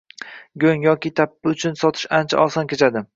[0.63, 3.05] go‘ng yoki tappi uchun sotish ancha oson kechadi.